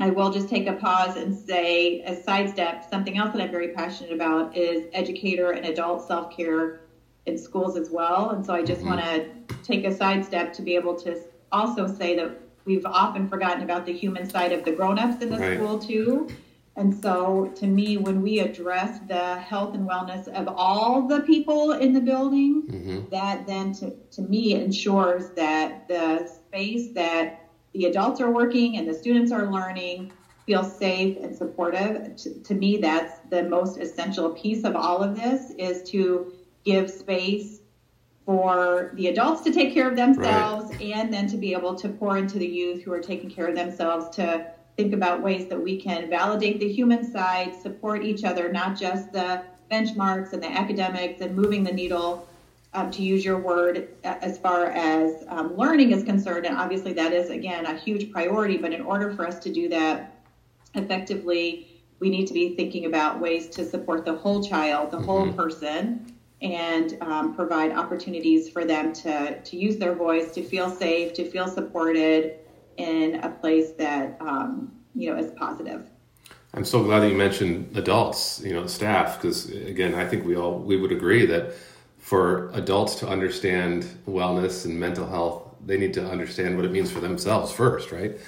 I 0.00 0.10
will 0.10 0.30
just 0.30 0.48
take 0.48 0.68
a 0.68 0.74
pause 0.74 1.16
and 1.16 1.36
say, 1.36 2.02
a 2.02 2.14
sidestep, 2.22 2.88
something 2.88 3.18
else 3.18 3.32
that 3.32 3.42
I'm 3.42 3.50
very 3.50 3.70
passionate 3.70 4.12
about 4.12 4.56
is 4.56 4.86
educator 4.92 5.50
and 5.50 5.66
adult 5.66 6.06
self 6.06 6.36
care 6.36 6.82
in 7.28 7.38
schools 7.38 7.76
as 7.76 7.90
well. 7.90 8.30
And 8.30 8.44
so 8.44 8.54
I 8.54 8.62
just 8.62 8.80
mm-hmm. 8.80 8.96
want 8.96 9.00
to 9.02 9.54
take 9.62 9.84
a 9.84 9.94
sidestep 9.94 10.52
to 10.54 10.62
be 10.62 10.74
able 10.74 10.96
to 11.00 11.20
also 11.52 11.86
say 11.86 12.16
that 12.16 12.40
we've 12.64 12.86
often 12.86 13.28
forgotten 13.28 13.62
about 13.62 13.86
the 13.86 13.92
human 13.92 14.28
side 14.28 14.52
of 14.52 14.64
the 14.64 14.72
grown 14.72 14.98
ups 14.98 15.22
in 15.22 15.30
the 15.30 15.38
right. 15.38 15.56
school 15.56 15.78
too. 15.78 16.28
And 16.76 16.94
so 16.94 17.52
to 17.56 17.66
me, 17.66 17.96
when 17.96 18.22
we 18.22 18.38
address 18.38 19.00
the 19.08 19.36
health 19.36 19.74
and 19.74 19.88
wellness 19.88 20.28
of 20.28 20.46
all 20.48 21.08
the 21.08 21.20
people 21.20 21.72
in 21.72 21.92
the 21.92 22.00
building, 22.00 22.62
mm-hmm. 22.68 23.08
that 23.10 23.46
then 23.46 23.72
to, 23.74 23.90
to 24.12 24.22
me 24.22 24.54
ensures 24.54 25.30
that 25.30 25.88
the 25.88 26.28
space 26.28 26.92
that 26.94 27.50
the 27.72 27.86
adults 27.86 28.20
are 28.20 28.30
working 28.30 28.76
and 28.76 28.88
the 28.88 28.94
students 28.94 29.32
are 29.32 29.50
learning 29.50 30.12
feel 30.46 30.64
safe 30.64 31.18
and 31.20 31.36
supportive 31.36 32.16
to, 32.16 32.42
to, 32.42 32.54
me 32.54 32.78
that's 32.78 33.18
the 33.28 33.42
most 33.42 33.76
essential 33.76 34.30
piece 34.30 34.64
of 34.64 34.74
all 34.74 35.02
of 35.02 35.14
this 35.14 35.50
is 35.58 35.82
to 35.90 36.32
give 36.68 36.90
space 36.90 37.60
for 38.26 38.92
the 38.94 39.06
adults 39.06 39.40
to 39.42 39.50
take 39.50 39.72
care 39.72 39.88
of 39.88 39.96
themselves 39.96 40.70
right. 40.72 40.82
and 40.82 41.12
then 41.12 41.26
to 41.26 41.38
be 41.38 41.54
able 41.54 41.74
to 41.74 41.88
pour 41.88 42.18
into 42.18 42.38
the 42.38 42.46
youth 42.46 42.82
who 42.82 42.92
are 42.92 43.00
taking 43.00 43.30
care 43.30 43.46
of 43.46 43.54
themselves 43.54 44.14
to 44.14 44.46
think 44.76 44.92
about 44.92 45.22
ways 45.22 45.48
that 45.48 45.60
we 45.60 45.80
can 45.80 46.10
validate 46.10 46.60
the 46.60 46.70
human 46.70 47.10
side 47.10 47.54
support 47.62 48.04
each 48.04 48.22
other 48.24 48.52
not 48.52 48.78
just 48.78 49.10
the 49.12 49.42
benchmarks 49.70 50.32
and 50.34 50.42
the 50.42 50.50
academics 50.50 51.22
and 51.22 51.34
moving 51.34 51.64
the 51.64 51.72
needle 51.72 52.28
um, 52.74 52.90
to 52.90 53.02
use 53.02 53.24
your 53.24 53.38
word, 53.38 53.88
as 54.04 54.38
far 54.38 54.66
as 54.66 55.24
um, 55.28 55.56
learning 55.56 55.92
is 55.92 56.04
concerned. 56.04 56.44
And 56.46 56.56
obviously, 56.56 56.92
that 56.92 57.12
is, 57.12 57.30
again, 57.30 57.64
a 57.66 57.74
huge 57.74 58.12
priority. 58.12 58.58
But 58.58 58.72
in 58.72 58.82
order 58.82 59.14
for 59.14 59.26
us 59.26 59.38
to 59.40 59.52
do 59.52 59.68
that 59.70 60.20
effectively, 60.74 61.82
we 62.00 62.10
need 62.10 62.26
to 62.26 62.34
be 62.34 62.54
thinking 62.54 62.84
about 62.84 63.20
ways 63.20 63.48
to 63.48 63.64
support 63.64 64.04
the 64.04 64.14
whole 64.14 64.42
child, 64.42 64.90
the 64.90 64.98
mm-hmm. 64.98 65.06
whole 65.06 65.32
person, 65.32 66.14
and 66.40 66.96
um, 67.00 67.34
provide 67.34 67.72
opportunities 67.72 68.48
for 68.48 68.64
them 68.64 68.92
to, 68.92 69.40
to 69.40 69.56
use 69.56 69.76
their 69.76 69.94
voice, 69.94 70.32
to 70.32 70.42
feel 70.42 70.70
safe, 70.70 71.12
to 71.14 71.28
feel 71.28 71.48
supported 71.48 72.36
in 72.76 73.16
a 73.16 73.30
place 73.30 73.72
that, 73.72 74.16
um, 74.20 74.72
you 74.94 75.10
know, 75.10 75.18
is 75.18 75.32
positive. 75.32 75.88
I'm 76.54 76.64
so 76.64 76.82
glad 76.82 77.00
that 77.00 77.10
you 77.10 77.16
mentioned 77.16 77.76
adults, 77.76 78.40
you 78.40 78.54
know, 78.54 78.66
staff, 78.66 79.20
because 79.20 79.50
again, 79.50 79.94
I 79.94 80.06
think 80.06 80.24
we 80.24 80.36
all 80.36 80.58
we 80.58 80.76
would 80.76 80.92
agree 80.92 81.26
that 81.26 81.52
for 81.98 82.50
adults 82.54 82.94
to 82.96 83.08
understand 83.08 83.84
wellness 84.06 84.64
and 84.64 84.78
mental 84.78 85.06
health, 85.06 85.54
they 85.66 85.76
need 85.76 85.92
to 85.94 86.08
understand 86.08 86.56
what 86.56 86.64
it 86.64 86.70
means 86.70 86.90
for 86.90 87.00
themselves 87.00 87.52
first, 87.52 87.92
right? 87.92 88.18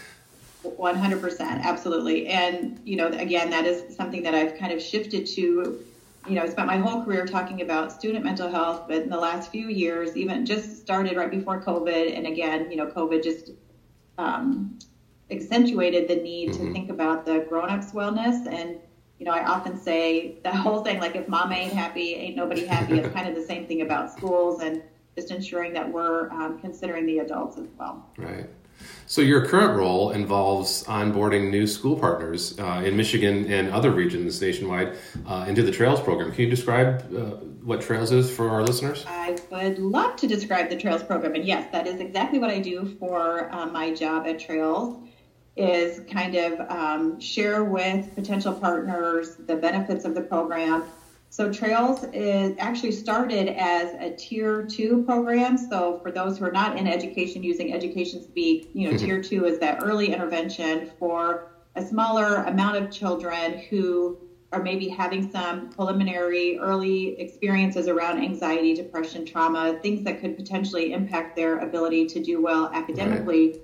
100%, 0.64 1.40
absolutely. 1.62 2.26
And, 2.26 2.78
you 2.84 2.96
know, 2.96 3.06
again, 3.06 3.48
that 3.50 3.64
is 3.64 3.96
something 3.96 4.22
that 4.24 4.34
I've 4.34 4.58
kind 4.58 4.72
of 4.72 4.82
shifted 4.82 5.26
to. 5.28 5.82
You 6.28 6.34
know, 6.34 6.42
I 6.42 6.48
spent 6.48 6.66
my 6.66 6.76
whole 6.76 7.04
career 7.04 7.24
talking 7.26 7.62
about 7.62 7.92
student 7.92 8.24
mental 8.24 8.50
health, 8.50 8.86
but 8.88 8.98
in 8.98 9.08
the 9.08 9.16
last 9.16 9.50
few 9.50 9.68
years, 9.68 10.16
even 10.16 10.44
just 10.44 10.80
started 10.80 11.16
right 11.16 11.30
before 11.30 11.62
COVID. 11.62 12.16
And 12.16 12.26
again, 12.26 12.70
you 12.70 12.76
know, 12.76 12.86
COVID 12.86 13.22
just 13.22 13.52
um, 14.18 14.78
accentuated 15.30 16.08
the 16.08 16.16
need 16.16 16.50
mm-hmm. 16.50 16.66
to 16.66 16.72
think 16.72 16.90
about 16.90 17.24
the 17.24 17.46
grown 17.48 17.70
ups' 17.70 17.92
wellness 17.92 18.46
and 18.46 18.78
you 19.20 19.26
know, 19.26 19.32
I 19.32 19.44
often 19.44 19.78
say 19.78 20.38
the 20.42 20.50
whole 20.50 20.82
thing, 20.82 20.98
like 20.98 21.14
if 21.14 21.28
mom 21.28 21.52
ain't 21.52 21.74
happy, 21.74 22.14
ain't 22.14 22.36
nobody 22.36 22.64
happy. 22.64 22.98
it's 22.98 23.12
kind 23.14 23.28
of 23.28 23.34
the 23.34 23.44
same 23.44 23.66
thing 23.66 23.82
about 23.82 24.10
schools 24.10 24.62
and 24.62 24.82
just 25.14 25.30
ensuring 25.30 25.74
that 25.74 25.92
we're 25.92 26.30
um, 26.30 26.58
considering 26.58 27.04
the 27.04 27.18
adults 27.18 27.58
as 27.58 27.66
well. 27.78 28.08
Right. 28.16 28.48
So 29.06 29.22
your 29.22 29.44
current 29.44 29.76
role 29.76 30.10
involves 30.10 30.84
onboarding 30.84 31.50
new 31.50 31.66
school 31.66 31.98
partners 31.98 32.56
uh, 32.58 32.82
in 32.84 32.96
Michigan 32.96 33.50
and 33.52 33.70
other 33.70 33.90
regions 33.90 34.40
nationwide 34.40 34.96
uh, 35.26 35.46
into 35.48 35.62
the 35.64 35.72
Trails 35.72 36.00
program. 36.00 36.30
Can 36.30 36.44
you 36.44 36.50
describe 36.50 37.12
uh, 37.12 37.36
what 37.64 37.80
Trails 37.80 38.12
is 38.12 38.30
for 38.30 38.48
our 38.48 38.62
listeners? 38.62 39.04
I 39.08 39.36
would 39.50 39.78
love 39.78 40.14
to 40.16 40.28
describe 40.28 40.68
the 40.68 40.76
Trails 40.76 41.02
program, 41.02 41.34
and 41.34 41.44
yes, 41.44 41.70
that 41.72 41.86
is 41.86 42.00
exactly 42.00 42.38
what 42.38 42.50
I 42.50 42.60
do 42.60 42.96
for 43.00 43.52
uh, 43.52 43.66
my 43.66 43.92
job 43.92 44.26
at 44.28 44.38
Trails 44.38 44.96
is 45.56 46.00
kind 46.10 46.36
of 46.36 46.60
um, 46.70 47.20
share 47.20 47.64
with 47.64 48.14
potential 48.14 48.52
partners 48.52 49.36
the 49.36 49.56
benefits 49.56 50.04
of 50.04 50.14
the 50.14 50.22
program. 50.22 50.84
So 51.32 51.50
Trails 51.52 52.04
is 52.12 52.56
actually 52.58 52.90
started 52.90 53.48
as 53.56 53.94
a 54.00 54.14
tier 54.16 54.64
two 54.64 55.04
program. 55.04 55.56
So 55.56 56.00
for 56.02 56.10
those 56.10 56.38
who 56.38 56.44
are 56.44 56.52
not 56.52 56.76
in 56.76 56.88
education 56.88 57.42
using 57.42 57.72
education 57.72 58.22
speak, 58.22 58.70
you 58.74 58.88
know, 58.88 58.96
mm-hmm. 58.96 59.06
tier 59.06 59.22
two 59.22 59.46
is 59.46 59.58
that 59.60 59.78
early 59.82 60.12
intervention 60.12 60.90
for 60.98 61.52
a 61.76 61.86
smaller 61.86 62.42
amount 62.44 62.76
of 62.76 62.90
children 62.90 63.58
who 63.70 64.18
are 64.52 64.60
maybe 64.60 64.88
having 64.88 65.30
some 65.30 65.70
preliminary 65.70 66.58
early 66.58 67.18
experiences 67.20 67.86
around 67.86 68.18
anxiety, 68.18 68.74
depression, 68.74 69.24
trauma, 69.24 69.78
things 69.80 70.02
that 70.02 70.20
could 70.20 70.36
potentially 70.36 70.92
impact 70.92 71.36
their 71.36 71.60
ability 71.60 72.06
to 72.06 72.20
do 72.20 72.42
well 72.42 72.68
academically. 72.74 73.52
Right 73.52 73.60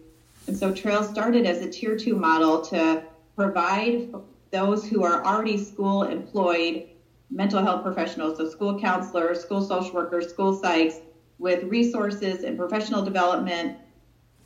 and 0.47 0.57
so 0.57 0.73
Trails 0.73 1.09
started 1.09 1.45
as 1.45 1.59
a 1.63 1.69
tier 1.69 1.97
two 1.97 2.15
model 2.15 2.61
to 2.67 3.03
provide 3.35 4.15
those 4.53 4.89
who 4.89 5.03
are 5.03 5.25
already 5.25 5.63
school 5.63 6.05
employed 6.05 6.89
mental 7.31 7.63
health 7.63 7.83
professionals, 7.83 8.39
so 8.39 8.49
school 8.49 8.79
counselors, 8.79 9.41
school 9.41 9.61
social 9.61 9.95
workers, 9.95 10.29
school 10.29 10.59
psychs, 10.59 11.01
with 11.39 11.65
resources 11.65 12.45
and 12.45 12.57
professional 12.57 13.03
development 13.03 13.77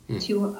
hmm. 0.07 0.17
to 0.19 0.57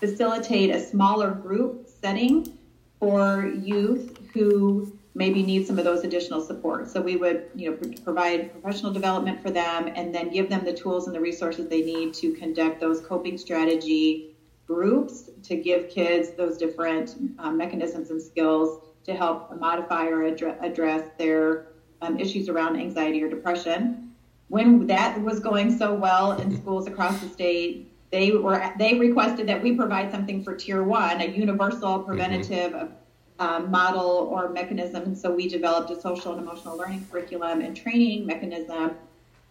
facilitate 0.00 0.70
a 0.70 0.80
smaller 0.80 1.30
group 1.30 1.86
setting 2.00 2.56
for 2.98 3.46
youth 3.46 4.18
who 4.32 4.96
maybe 5.14 5.42
need 5.42 5.66
some 5.66 5.78
of 5.78 5.84
those 5.84 6.04
additional 6.04 6.40
support. 6.42 6.88
So 6.90 7.00
we 7.00 7.16
would, 7.16 7.48
you 7.54 7.70
know, 7.70 7.92
provide 8.04 8.52
professional 8.52 8.92
development 8.92 9.42
for 9.42 9.50
them 9.50 9.90
and 9.94 10.14
then 10.14 10.28
give 10.30 10.50
them 10.50 10.64
the 10.64 10.74
tools 10.74 11.06
and 11.06 11.16
the 11.16 11.20
resources 11.20 11.68
they 11.68 11.82
need 11.82 12.12
to 12.14 12.32
conduct 12.34 12.80
those 12.80 13.00
coping 13.00 13.38
strategy 13.38 14.36
groups 14.66 15.30
to 15.44 15.56
give 15.56 15.88
kids 15.88 16.32
those 16.36 16.58
different 16.58 17.14
um, 17.38 17.56
mechanisms 17.56 18.10
and 18.10 18.20
skills 18.20 18.82
to 19.06 19.14
help 19.14 19.56
modify 19.58 20.06
or 20.06 20.24
address, 20.24 20.58
address 20.60 21.08
their 21.16 21.68
um, 22.02 22.18
issues 22.18 22.48
around 22.48 22.76
anxiety 22.76 23.22
or 23.22 23.28
depression. 23.28 24.12
When 24.48 24.86
that 24.88 25.20
was 25.22 25.40
going 25.40 25.76
so 25.76 25.94
well 25.94 26.32
in 26.32 26.56
schools 26.56 26.86
across 26.86 27.20
the 27.20 27.28
state, 27.28 27.92
they 28.10 28.32
were 28.32 28.72
they 28.78 28.98
requested 28.98 29.48
that 29.48 29.62
we 29.62 29.72
provide 29.72 30.10
something 30.10 30.42
for 30.44 30.54
tier 30.54 30.82
one, 30.82 31.20
a 31.20 31.26
universal 31.26 32.00
preventative 32.00 32.72
mm-hmm. 32.72 32.92
um, 33.40 33.70
model 33.70 34.28
or 34.30 34.48
mechanism. 34.48 35.02
And 35.02 35.18
so 35.18 35.32
we 35.32 35.48
developed 35.48 35.90
a 35.90 36.00
social 36.00 36.32
and 36.32 36.40
emotional 36.40 36.76
learning 36.76 37.06
curriculum 37.10 37.60
and 37.60 37.76
training 37.76 38.26
mechanism 38.26 38.92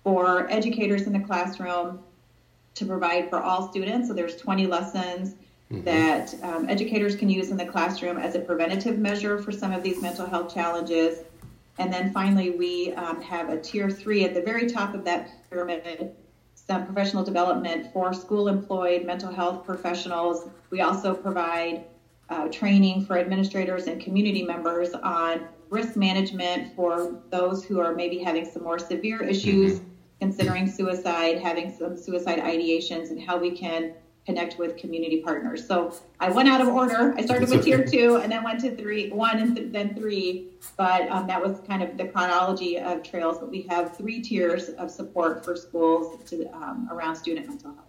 for 0.04 0.50
educators 0.50 1.04
in 1.04 1.14
the 1.14 1.20
classroom 1.20 2.00
to 2.76 2.86
provide 2.86 3.30
for 3.30 3.42
all 3.42 3.70
students. 3.70 4.08
So 4.08 4.14
there's 4.14 4.38
20 4.38 4.68
lessons 4.68 5.36
mm-hmm. 5.72 5.84
that 5.84 6.34
um, 6.44 6.70
educators 6.70 7.16
can 7.16 7.30
use 7.30 7.50
in 7.50 7.58
the 7.58 7.66
classroom 7.66 8.18
as 8.18 8.36
a 8.36 8.40
preventative 8.40 8.98
measure 8.98 9.38
for 9.38 9.52
some 9.52 9.72
of 9.72 9.84
these 9.84 10.02
mental 10.02 10.26
health 10.26 10.54
challenges. 10.54 11.20
And 11.78 11.92
then 11.92 12.14
finally, 12.14 12.52
we 12.52 12.94
um, 12.94 13.22
have 13.22 13.50
a 13.50 13.60
tier 13.60 13.90
three 13.90 14.24
at 14.24 14.34
the 14.34 14.42
very 14.42 14.68
top 14.68 14.94
of 14.94 15.04
that 15.06 15.50
pyramid, 15.50 16.16
some 16.54 16.86
professional 16.86 17.24
development 17.24 17.92
for 17.92 18.14
school 18.14 18.48
employed 18.48 19.06
mental 19.06 19.32
health 19.32 19.66
professionals. 19.66 20.48
We 20.70 20.82
also 20.82 21.14
provide 21.14 21.84
uh, 22.30 22.48
training 22.48 23.06
for 23.06 23.18
administrators 23.18 23.88
and 23.88 24.02
community 24.02 24.44
members 24.44 24.94
on 24.94 25.48
risk 25.70 25.96
management 25.96 26.76
for 26.76 27.22
those 27.30 27.66
who 27.66 27.80
are 27.80 27.94
maybe 27.94 28.20
having 28.20 28.46
some 28.46 28.64
more 28.64 28.80
severe 28.80 29.22
issues. 29.22 29.80
Mm-hmm 29.80 29.90
considering 30.20 30.66
suicide, 30.70 31.40
having 31.40 31.76
some 31.78 31.98
suicide 31.98 32.40
ideations, 32.40 33.10
and 33.10 33.22
how 33.22 33.38
we 33.38 33.52
can 33.52 33.94
connect 34.26 34.58
with 34.58 34.76
community 34.78 35.22
partners. 35.22 35.68
So 35.68 35.94
I 36.20 36.30
went 36.30 36.50
out 36.50 36.60
of 36.60 36.68
order. 36.68 37.14
I 37.18 37.24
started 37.24 37.50
with 37.50 37.64
tier 37.64 37.86
two 37.86 38.18
and 38.18 38.32
then 38.32 38.44
went 38.44 38.60
to 38.62 38.76
three, 38.76 39.12
one 39.12 39.38
and 39.40 39.56
th- 39.56 39.72
then 39.72 39.94
three. 39.96 40.48
But 40.78 41.08
um, 41.10 41.28
that 41.28 41.42
was 41.42 41.60
kind 41.68 41.84
of 41.84 41.96
the 41.98 42.06
chronology 42.06 42.80
of 42.80 43.04
trails. 43.04 43.38
But 43.38 43.52
we 43.52 43.64
have 43.64 43.96
three 43.96 44.22
tiers 44.22 44.70
of 44.70 44.90
support 44.90 45.46
for 45.46 45.56
schools 45.56 46.24
to, 46.30 46.48
um, 46.56 46.90
around 46.92 47.16
student 47.16 47.48
mental 47.48 47.74
health. 47.74 47.86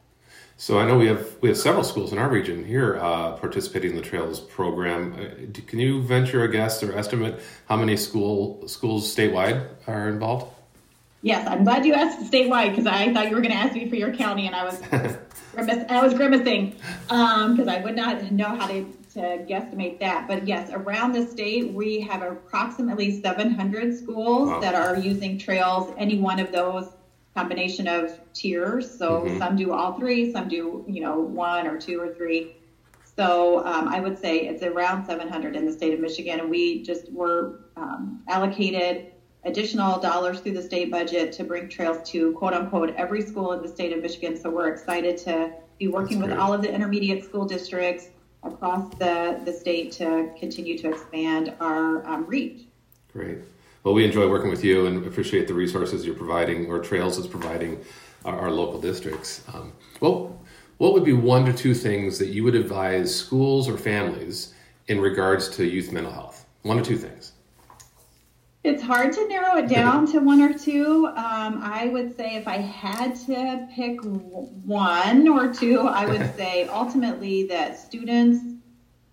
So 0.59 0.78
I 0.78 0.87
know 0.87 0.97
we 0.97 1.07
have 1.07 1.37
we 1.43 1.50
have 1.50 1.59
several 1.59 1.85
schools 1.85 2.12
in 2.12 2.19
our 2.19 2.31
region 2.31 2.64
here 2.64 2.97
uh, 2.97 3.33
participating 3.33 3.90
in 3.90 3.97
the 3.97 4.02
Trails 4.02 4.40
program. 4.40 5.12
Uh, 5.12 5.61
can 5.66 5.78
you 5.78 6.02
venture 6.02 6.45
a 6.45 6.50
guess 6.50 6.83
or 6.83 6.97
estimate 6.97 7.40
how 7.69 7.76
many 7.76 7.97
school 7.97 8.66
schools 8.66 9.14
statewide 9.14 9.69
are 9.87 10.09
involved? 10.09 10.56
Yes, 11.23 11.47
I'm 11.49 11.65
glad 11.65 11.85
you 11.87 11.95
asked 11.95 12.31
statewide 12.31 12.71
because 12.71 12.87
I 12.87 13.13
thought 13.13 13.29
you 13.29 13.35
were 13.35 13.43
going 13.43 13.53
to 13.53 13.59
ask 13.59 13.75
me 13.75 13.89
for 13.89 13.97
your 13.97 14.15
county, 14.15 14.47
and 14.47 14.55
I 14.55 14.65
was 14.65 14.79
grimac- 15.55 15.91
I 15.91 16.03
was 16.03 16.15
grimacing 16.15 16.77
because 17.09 17.59
um, 17.59 17.69
I 17.69 17.81
would 17.83 17.97
not 17.97 18.31
know 18.31 18.55
how 18.55 18.67
to, 18.67 18.85
to 19.15 19.21
guesstimate 19.49 19.99
that. 20.01 20.29
But 20.29 20.47
yes, 20.47 20.71
around 20.73 21.13
the 21.13 21.27
state, 21.27 21.73
we 21.73 22.01
have 22.01 22.23
approximately 22.23 23.21
700 23.21 23.97
schools 23.97 24.51
wow. 24.51 24.61
that 24.61 24.75
are 24.75 24.97
using 24.97 25.39
trails. 25.39 25.93
Any 25.97 26.19
one 26.19 26.39
of 26.39 26.53
those 26.53 26.89
combination 27.35 27.87
of 27.87 28.19
tiers. 28.33 28.99
So 28.99 29.23
mm-hmm. 29.23 29.39
some 29.39 29.57
do 29.57 29.73
all 29.73 29.99
three, 29.99 30.33
some 30.33 30.49
do 30.49 30.85
you 30.89 31.03
know 31.03 31.19
one 31.21 31.67
or 31.67 31.79
two 31.79 32.01
or 32.01 32.15
three. 32.15 32.57
So 33.17 33.65
um, 33.65 33.89
I 33.89 34.01
would 34.01 34.19
say 34.19 34.41
it's 34.47 34.63
around 34.63 35.07
700 35.07 35.57
in 35.57 35.65
the 35.65 35.73
state 35.73 35.95
of 35.95 36.01
Michigan, 36.01 36.41
and 36.41 36.51
we 36.51 36.83
just 36.83 37.11
were 37.11 37.61
um, 37.77 38.23
allocated 38.29 39.13
additional 39.47 39.99
dollars 40.00 40.41
through 40.41 40.53
the 40.53 40.62
state 40.62 40.91
budget 40.91 41.33
to 41.33 41.45
bring 41.45 41.69
trails 41.69 42.09
to 42.11 42.33
quote 42.33 42.53
unquote 42.53 42.95
every 42.97 43.23
school 43.23 43.53
in 43.53 43.62
the 43.62 43.69
state 43.69 43.93
of 43.93 44.03
Michigan. 44.03 44.37
So 44.37 44.50
we're 44.50 44.69
excited 44.69 45.17
to 45.19 45.53
be 45.79 45.88
working 45.88 46.21
with 46.21 46.33
all 46.33 46.53
of 46.53 46.62
the 46.62 46.73
intermediate 46.73 47.25
school 47.25 47.47
districts 47.47 48.09
across 48.43 48.91
the, 48.97 49.41
the 49.45 49.53
state 49.53 49.93
to 49.93 50.31
continue 50.38 50.76
to 50.79 50.91
expand 50.91 51.55
our 51.61 52.07
um, 52.07 52.26
reach. 52.26 52.67
Great. 53.12 53.38
Well, 53.85 53.95
we 53.95 54.05
enjoy 54.05 54.29
working 54.29 54.50
with 54.50 54.65
you 54.65 54.87
and 54.87 55.07
appreciate 55.07 55.47
the 55.47 55.55
resources 55.55 56.05
you're 56.05 56.17
providing 56.17 56.67
or 56.67 56.81
Trails 56.81 57.19
is 57.19 57.26
providing 57.26 57.85
our, 58.25 58.38
our 58.41 58.50
local 58.50 58.81
districts. 58.81 59.45
Um, 59.55 59.73
well, 60.00 60.41
what 60.79 60.93
would 60.93 61.05
be 61.05 61.12
one 61.12 61.45
to 61.47 61.53
two 61.53 61.73
things 61.73 62.19
that 62.19 62.29
you 62.29 62.43
would 62.43 62.57
advise 62.57 63.15
schools 63.15 63.69
or 63.69 63.79
families 63.79 64.55
in 64.88 65.00
regards 65.00 65.49
to 65.50 65.65
youth 65.65 65.93
mental 65.93 66.12
health? 66.12 66.47
One 66.62 66.79
or 66.79 66.85
two 66.85 66.99
things. 66.99 67.33
It's 68.67 68.83
hard 68.83 69.13
to 69.13 69.29
narrow 69.29 69.59
it 69.59 69.69
down 69.69 70.11
to 70.11 70.19
one 70.19 70.43
or 70.43 70.53
two. 70.53 71.07
Um, 71.07 71.61
I 71.63 71.87
would 71.87 72.17
say 72.17 72.35
if 72.35 72.49
I 72.49 72.57
had 72.57 73.15
to 73.27 73.69
pick 73.73 74.01
one 74.03 75.29
or 75.29 75.55
two, 75.55 75.83
I 75.83 76.05
would 76.05 76.35
say 76.35 76.67
ultimately 76.67 77.47
that 77.47 77.79
students 77.79 78.45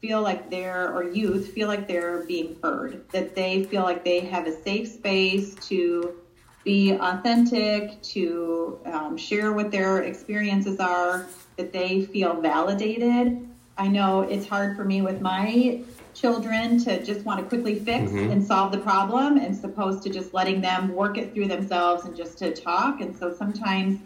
feel 0.02 0.24
like 0.24 0.50
they're, 0.50 0.92
or 0.92 1.04
youth 1.04 1.54
feel 1.54 1.68
like 1.68 1.88
they're 1.88 2.26
being 2.26 2.58
heard, 2.64 3.08
that 3.12 3.36
they 3.36 3.64
feel 3.66 3.84
like 3.84 4.04
they 4.04 4.22
have 4.22 4.48
a 4.48 4.64
safe 4.64 4.88
space 4.88 5.54
to 5.68 6.16
be 6.64 6.94
authentic, 6.94 8.02
to 8.02 8.80
um, 8.86 9.16
share 9.16 9.54
what 9.54 9.70
their 9.70 10.02
experiences 10.02 10.80
are, 10.80 11.28
that 11.58 11.72
they 11.72 12.06
feel 12.06 12.42
validated. 12.42 13.48
I 13.78 13.88
know 13.88 14.22
it's 14.22 14.48
hard 14.48 14.76
for 14.76 14.84
me 14.84 15.04
with 15.04 15.22
my 15.22 15.84
children 16.14 16.84
to 16.84 17.04
just 17.04 17.26
want 17.26 17.40
to 17.40 17.46
quickly 17.46 17.76
fix 17.80 18.12
mm-hmm. 18.12 18.32
and 18.32 18.46
solve 18.46 18.72
the 18.72 18.78
problem 18.78 19.38
and 19.38 19.56
supposed 19.56 20.04
to 20.04 20.10
just 20.10 20.34
letting 20.34 20.62
them 20.62 20.94
work 20.94 21.18
it 21.18 21.34
through 21.34 21.48
themselves 21.48 22.06
and 22.06 22.16
just 22.16 22.38
to 22.40 22.54
talk. 22.54 23.02
And 23.02 23.16
so 23.18 23.34
sometimes 23.34 24.00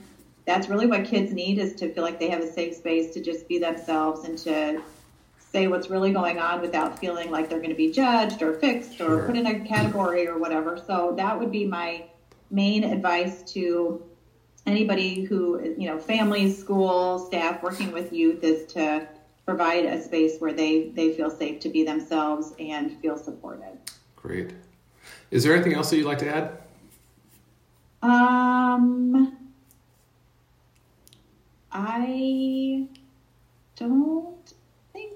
that's 0.46 0.70
really 0.70 0.88
what 0.88 1.06
kids 1.06 1.34
need 1.34 1.58
is 1.58 1.76
to 1.76 1.94
feel 1.94 2.04
like 2.04 2.20
they 2.20 2.30
have 2.30 2.42
a 2.42 2.52
safe 2.52 2.76
space 2.76 3.14
to 3.14 3.22
just 3.22 3.48
be 3.48 3.60
themselves 3.60 4.24
and 4.24 4.38
to 4.40 4.82
say 5.52 5.68
what's 5.68 5.90
really 5.90 6.12
going 6.12 6.40
on 6.40 6.62
without 6.62 7.00
feeling 7.00 7.32
like 7.32 7.50
they're 7.50 7.60
going 7.60 7.70
to 7.70 7.76
be 7.76 7.92
judged 7.92 8.42
or 8.42 8.54
fixed 8.54 9.00
or 9.02 9.26
put 9.26 9.36
in 9.38 9.46
a 9.46 9.60
category 9.62 10.28
or 10.28 10.38
whatever. 10.38 10.82
So 10.88 11.14
that 11.18 11.38
would 11.40 11.52
be 11.52 11.66
my 11.66 12.06
main 12.50 12.84
advice 12.84 13.44
to 13.54 14.04
anybody 14.66 15.24
who, 15.24 15.76
you 15.78 15.88
know, 15.90 15.98
families, 15.98 16.58
school, 16.58 17.20
staff 17.20 17.64
working 17.64 17.92
with 17.92 18.12
youth 18.14 18.44
is 18.44 18.72
to 18.74 19.08
provide 19.48 19.86
a 19.86 20.04
space 20.04 20.40
where 20.40 20.52
they, 20.52 20.90
they 20.90 21.14
feel 21.14 21.32
safe 21.32 21.62
to 21.62 21.70
be 21.70 21.82
themselves 21.82 22.54
and 22.60 23.00
feel 23.00 23.18
supported. 23.18 23.80
Great. 24.18 24.52
Is 25.32 25.46
there 25.46 25.54
anything 25.54 25.74
else 25.74 25.90
that 25.90 25.96
you'd 25.96 26.06
like 26.06 26.18
to 26.18 26.30
add? 26.30 26.58
Um, 28.04 29.38
I 31.72 32.88
don't 33.78 34.54
think 34.92 35.14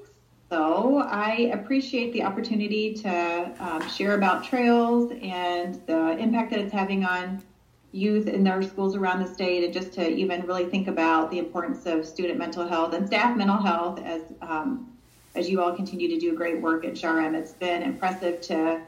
So 0.50 1.00
I 1.00 1.52
appreciate 1.54 2.14
the 2.14 2.24
opportunity 2.24 2.94
to 2.94 3.52
um, 3.60 3.88
share 3.90 4.16
about 4.16 4.46
trails 4.46 5.12
and 5.22 5.76
the 5.88 6.18
impact 6.18 6.52
that 6.52 6.60
it's 6.60 6.74
having 6.74 7.04
on 7.04 7.44
youth 7.92 8.28
in 8.28 8.44
their 8.44 8.62
schools 8.62 8.96
around 8.96 9.20
the 9.22 9.28
state, 9.28 9.64
and 9.64 9.74
just 9.74 9.94
to 9.94 10.08
even 10.08 10.46
really 10.46 10.66
think 10.66 10.88
about 10.88 11.30
the 11.30 11.40
importance 11.40 11.86
of 11.86 12.06
student 12.06 12.38
mental 12.40 12.68
health 12.68 12.94
and 12.94 13.08
staff 13.08 13.36
mental 13.36 13.58
health 13.58 14.00
as 14.04 14.22
um, 14.42 14.88
as 15.36 15.50
you 15.50 15.62
all 15.62 15.74
continue 15.74 16.08
to 16.10 16.20
do 16.20 16.36
great 16.36 16.62
work 16.62 16.86
at 16.86 16.96
Char-Em. 16.96 17.36
It's 17.36 17.54
been 17.54 17.84
impressive 17.84 18.42
to 18.42 18.82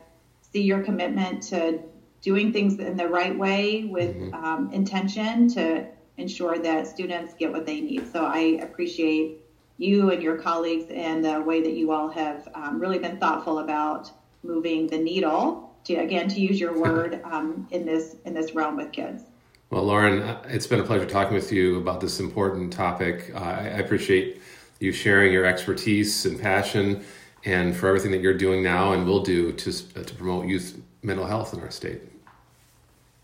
see 0.51 0.61
your 0.61 0.83
commitment 0.83 1.41
to 1.43 1.79
doing 2.21 2.51
things 2.53 2.79
in 2.79 2.97
the 2.97 3.07
right 3.07 3.37
way 3.37 3.85
with 3.85 4.15
mm-hmm. 4.15 4.33
um, 4.33 4.71
intention 4.71 5.47
to 5.49 5.85
ensure 6.17 6.59
that 6.59 6.87
students 6.87 7.33
get 7.33 7.51
what 7.51 7.65
they 7.65 7.81
need. 7.81 8.11
So 8.11 8.25
I 8.25 8.59
appreciate 8.61 9.39
you 9.77 10.11
and 10.11 10.21
your 10.21 10.37
colleagues 10.37 10.85
and 10.91 11.25
the 11.25 11.41
way 11.41 11.61
that 11.61 11.73
you 11.73 11.91
all 11.91 12.09
have 12.09 12.47
um, 12.53 12.79
really 12.79 12.99
been 12.99 13.17
thoughtful 13.17 13.59
about 13.59 14.11
moving 14.43 14.87
the 14.87 14.97
needle 14.97 15.72
to 15.85 15.95
again 15.95 16.27
to 16.29 16.39
use 16.39 16.59
your 16.59 16.79
word 16.79 17.21
um, 17.23 17.67
in 17.71 17.85
this 17.85 18.15
in 18.25 18.33
this 18.33 18.53
realm 18.53 18.77
with 18.77 18.91
kids. 18.91 19.23
Well, 19.69 19.83
Lauren, 19.83 20.37
it's 20.45 20.67
been 20.67 20.79
a 20.79 20.83
pleasure 20.83 21.05
talking 21.05 21.33
with 21.33 21.51
you 21.51 21.77
about 21.77 21.99
this 21.99 22.19
important 22.19 22.71
topic. 22.71 23.31
Uh, 23.33 23.39
I 23.39 23.79
appreciate 23.79 24.39
you 24.79 24.91
sharing 24.91 25.33
your 25.33 25.45
expertise 25.45 26.25
and 26.25 26.39
passion, 26.39 27.03
and 27.45 27.75
for 27.75 27.87
everything 27.87 28.11
that 28.11 28.21
you're 28.21 28.37
doing 28.37 28.61
now 28.61 28.93
and 28.93 29.05
will 29.07 29.23
do 29.23 29.51
to 29.51 29.71
to 29.71 30.15
promote 30.15 30.45
youth 30.45 30.79
mental 31.01 31.25
health 31.25 31.53
in 31.53 31.59
our 31.59 31.71
state. 31.71 32.01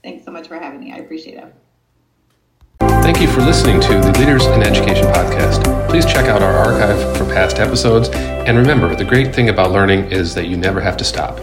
Thanks 0.04 0.26
so 0.26 0.32
much 0.32 0.48
for 0.48 0.58
having 0.58 0.80
me. 0.80 0.92
I 0.92 0.98
appreciate 0.98 1.38
it. 1.38 1.54
Thank 2.80 3.22
you 3.22 3.28
for 3.28 3.42
listening 3.42 3.82
to 3.82 4.00
the 4.00 4.18
Leaders 4.20 4.46
in 4.46 4.62
Education 4.62 5.06
podcast. 5.08 5.90
Please 5.90 6.06
check 6.06 6.28
out 6.28 6.42
our 6.42 6.54
archive 6.54 7.18
for 7.18 7.26
past 7.26 7.60
episodes. 7.60 8.10
And 8.10 8.58
remember, 8.58 8.96
the 8.96 9.04
great 9.04 9.34
thing 9.34 9.50
about 9.50 9.72
learning 9.72 10.12
is 10.12 10.34
that 10.36 10.48
you 10.48 10.58
never 10.58 10.80
have 10.80 10.96
to 10.98 11.04
stop. 11.04 11.40